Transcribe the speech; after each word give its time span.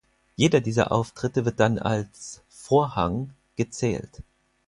Jeder 0.35 0.61
dieser 0.61 0.91
Auftritte 0.91 1.45
wird 1.45 1.59
dann 1.59 1.77
als 1.77 2.41
„Vorhang“ 2.49 3.35
gezählt. 3.55 4.23